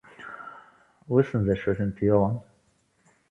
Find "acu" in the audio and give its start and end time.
1.53-1.67